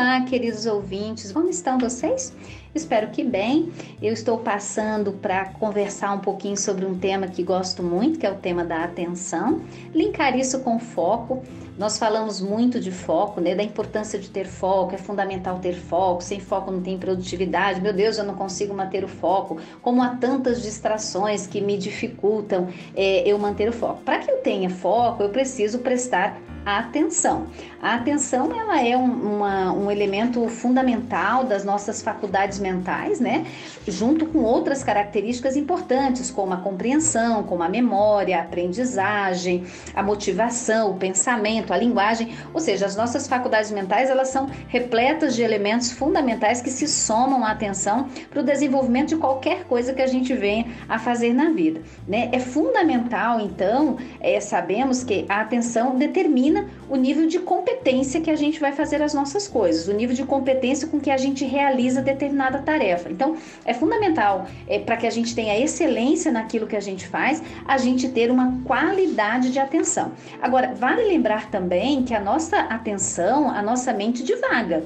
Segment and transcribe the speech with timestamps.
[0.00, 2.34] Olá, queridos ouvintes, como estão vocês?
[2.74, 3.70] Espero que bem.
[4.00, 8.30] Eu estou passando para conversar um pouquinho sobre um tema que gosto muito, que é
[8.30, 9.60] o tema da atenção.
[9.94, 11.42] Linkar isso com foco.
[11.76, 13.54] Nós falamos muito de foco, né?
[13.54, 16.24] Da importância de ter foco, é fundamental ter foco.
[16.24, 17.82] Sem foco não tem produtividade.
[17.82, 19.58] Meu Deus, eu não consigo manter o foco.
[19.82, 24.00] Como há tantas distrações que me dificultam é, eu manter o foco.
[24.02, 27.46] Para que eu tenha foco, eu preciso prestar a atenção.
[27.82, 33.46] A atenção ela é um, uma, um elemento fundamental das nossas faculdades mentais, né?
[33.88, 40.90] Junto com outras características importantes, como a compreensão, como a memória, a aprendizagem, a motivação,
[40.90, 42.34] o pensamento, a linguagem.
[42.52, 47.44] Ou seja, as nossas faculdades mentais elas são repletas de elementos fundamentais que se somam
[47.44, 51.50] à atenção para o desenvolvimento de qualquer coisa que a gente venha a fazer na
[51.50, 51.80] vida.
[52.06, 52.28] Né?
[52.32, 58.30] É fundamental, então, é, sabemos que a atenção determina determina o nível de competência que
[58.30, 61.44] a gente vai fazer as nossas coisas, o nível de competência com que a gente
[61.44, 63.10] realiza determinada tarefa.
[63.10, 67.42] Então, é fundamental é, para que a gente tenha excelência naquilo que a gente faz,
[67.66, 70.12] a gente ter uma qualidade de atenção.
[70.42, 74.84] Agora, vale lembrar também que a nossa atenção, a nossa mente divaga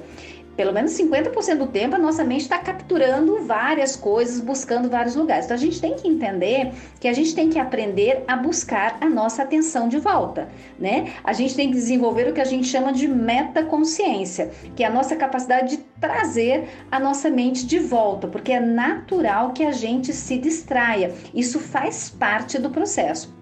[0.57, 5.45] pelo menos 50% do tempo a nossa mente está capturando várias coisas, buscando vários lugares.
[5.45, 9.09] Então a gente tem que entender que a gente tem que aprender a buscar a
[9.09, 11.13] nossa atenção de volta, né?
[11.23, 14.91] A gente tem que desenvolver o que a gente chama de metaconsciência, que é a
[14.91, 20.13] nossa capacidade de trazer a nossa mente de volta, porque é natural que a gente
[20.13, 21.15] se distraia.
[21.35, 23.35] Isso faz parte do processo.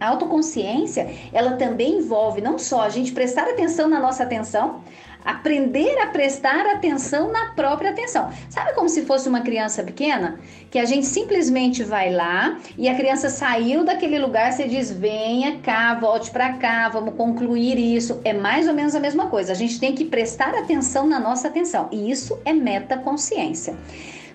[0.00, 4.82] A autoconsciência, ela também envolve não só a gente prestar atenção na nossa atenção,
[5.24, 8.30] aprender a prestar atenção na própria atenção.
[8.50, 10.38] Sabe como se fosse uma criança pequena?
[10.70, 15.58] Que a gente simplesmente vai lá e a criança saiu daquele lugar, você diz: venha
[15.60, 18.20] cá, volte para cá, vamos concluir isso.
[18.24, 19.52] É mais ou menos a mesma coisa.
[19.52, 21.88] A gente tem que prestar atenção na nossa atenção.
[21.90, 23.76] E isso é metaconsciência.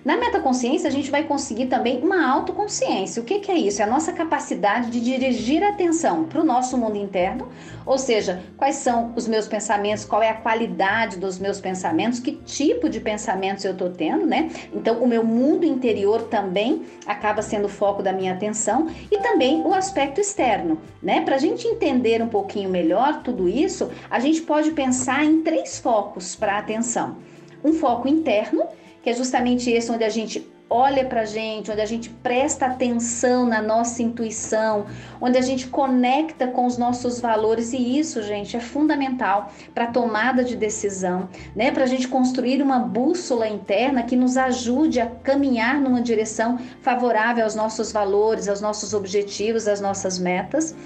[0.02, 3.20] Na metaconsciência, a gente vai conseguir também uma autoconsciência.
[3.20, 3.82] O que, que é isso?
[3.82, 7.48] É a nossa capacidade de dirigir a atenção para o nosso mundo interno,
[7.84, 12.32] ou seja, quais são os meus pensamentos, qual é a qualidade dos meus pensamentos, que
[12.32, 14.48] tipo de pensamentos eu estou tendo, né?
[14.72, 19.60] Então, o meu mundo interior também acaba sendo o foco da minha atenção e também
[19.62, 21.20] o aspecto externo, né?
[21.20, 25.78] Para a gente entender um pouquinho melhor tudo isso, a gente pode pensar em três
[25.78, 27.18] focos para a atenção:
[27.62, 28.64] um foco interno
[29.02, 32.66] que é justamente esse onde a gente olha para a gente, onde a gente presta
[32.66, 34.86] atenção na nossa intuição,
[35.20, 39.90] onde a gente conecta com os nossos valores e isso, gente, é fundamental para a
[39.90, 41.72] tomada de decisão, né?
[41.72, 47.42] Para a gente construir uma bússola interna que nos ajude a caminhar numa direção favorável
[47.42, 50.76] aos nossos valores, aos nossos objetivos, às nossas metas.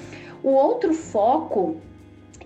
[0.43, 1.77] O outro foco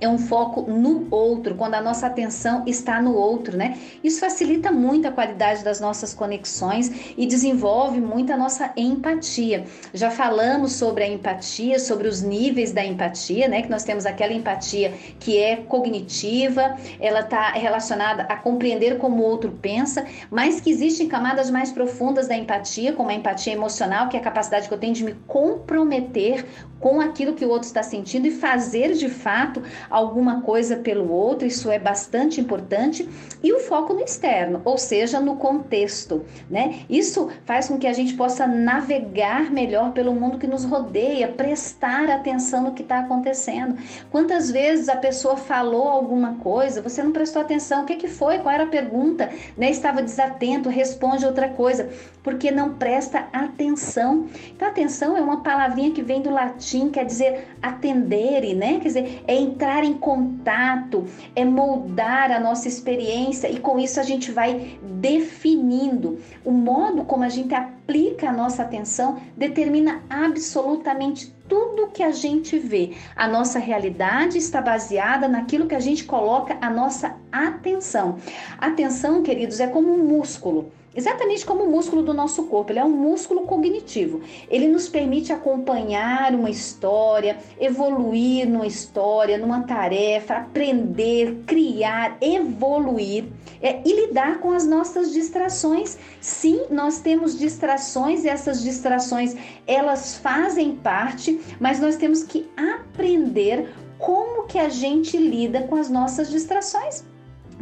[0.01, 3.77] é um foco no outro, quando a nossa atenção está no outro, né?
[4.03, 9.65] Isso facilita muito a qualidade das nossas conexões e desenvolve muito a nossa empatia.
[9.93, 13.63] Já falamos sobre a empatia, sobre os níveis da empatia, né?
[13.63, 19.27] Que nós temos aquela empatia que é cognitiva, ela está relacionada a compreender como o
[19.27, 24.17] outro pensa, mas que existem camadas mais profundas da empatia, como a empatia emocional, que
[24.17, 26.47] é a capacidade que eu tenho de me comprometer
[26.81, 31.47] com aquilo que o outro está sentindo e fazer de fato alguma coisa pelo outro,
[31.47, 33.09] isso é bastante importante,
[33.43, 36.81] e o foco no externo, ou seja, no contexto, né?
[36.89, 42.11] Isso faz com que a gente possa navegar melhor pelo mundo que nos rodeia, prestar
[42.11, 43.77] atenção no que está acontecendo.
[44.11, 48.39] Quantas vezes a pessoa falou alguma coisa, você não prestou atenção, o que, que foi,
[48.39, 49.71] qual era a pergunta, né?
[49.71, 51.89] Estava desatento, responde outra coisa,
[52.23, 54.27] porque não presta atenção.
[54.51, 58.79] Então, atenção é uma palavrinha que vem do latim, quer dizer atendere, né?
[58.81, 64.01] Quer dizer, é entrar entrar em contato, é moldar a nossa experiência e com isso
[64.01, 71.35] a gente vai definindo o modo como a gente aplica a nossa atenção determina absolutamente
[71.49, 72.95] tudo que a gente vê.
[73.17, 78.19] A nossa realidade está baseada naquilo que a gente coloca a nossa atenção.
[78.59, 82.85] Atenção, queridos, é como um músculo exatamente como o músculo do nosso corpo, ele é
[82.85, 84.21] um músculo cognitivo.
[84.51, 93.27] Ele nos permite acompanhar uma história, evoluir numa história, numa tarefa, aprender, criar, evoluir
[93.63, 95.97] é, e lidar com as nossas distrações.
[96.21, 99.37] Sim, nós temos distrações e essas distrações
[99.69, 105.89] elas fazem parte, mas nós temos que aprender como que a gente lida com as
[105.89, 107.05] nossas distrações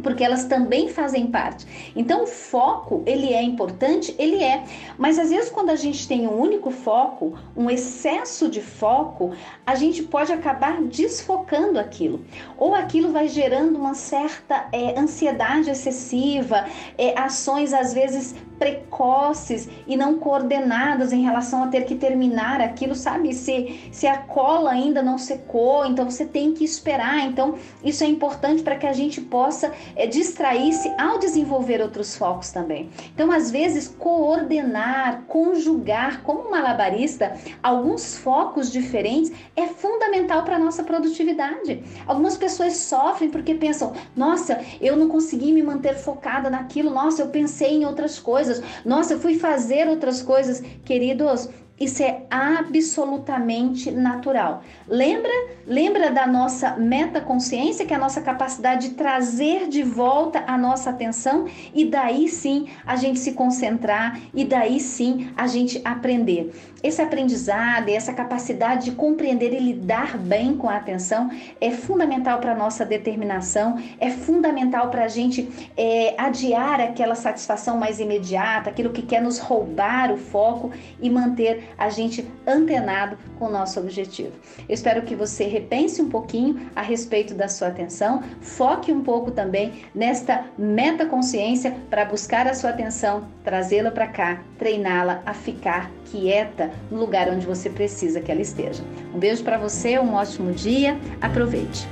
[0.01, 1.65] porque elas também fazem parte.
[1.95, 4.63] Então, o foco, ele é importante, ele é,
[4.97, 9.33] mas às vezes quando a gente tem um único foco, um excesso de foco,
[9.65, 12.23] a gente pode acabar desfocando aquilo,
[12.57, 16.65] ou aquilo vai gerando uma certa é, ansiedade excessiva,
[16.97, 22.95] é, ações às vezes precoces e não coordenadas em relação a ter que terminar aquilo,
[22.95, 23.33] sabe?
[23.33, 27.25] Se, se a cola ainda não secou, então você tem que esperar.
[27.27, 32.51] Então, isso é importante para que a gente possa é, distrair-se ao desenvolver outros focos
[32.51, 32.89] também.
[33.13, 40.83] Então, às vezes, coordenar, conjugar como malabarista alguns focos diferentes é fundamental para a nossa
[40.83, 41.83] produtividade.
[42.05, 47.27] Algumas pessoas sofrem porque pensam: nossa, eu não consegui me manter focada naquilo, nossa, eu
[47.27, 50.61] pensei em outras coisas, nossa, eu fui fazer outras coisas.
[50.83, 51.49] Queridos,
[51.79, 54.63] isso é absolutamente natural.
[54.87, 55.31] Lembra?
[55.65, 60.89] Lembra da nossa metaconsciência, que é a nossa capacidade de trazer de volta a nossa
[60.89, 66.51] atenção e daí sim a gente se concentrar e daí sim a gente aprender.
[66.83, 71.29] Esse aprendizado e essa capacidade de compreender e lidar bem com a atenção
[71.59, 77.77] é fundamental para a nossa determinação, é fundamental para a gente é, adiar aquela satisfação
[77.77, 80.71] mais imediata, aquilo que quer nos roubar o foco
[81.01, 84.33] e manter a gente antenado com o nosso objetivo.
[84.67, 89.31] Eu espero que você repense um pouquinho a respeito da sua atenção, foque um pouco
[89.31, 96.71] também nesta metaconsciência para buscar a sua atenção, trazê-la para cá, treiná-la a ficar quieta
[96.89, 98.83] no lugar onde você precisa que ela esteja.
[99.13, 101.87] Um beijo para você, um ótimo dia, aproveite.